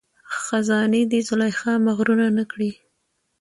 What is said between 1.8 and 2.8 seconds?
مغروره نه کړي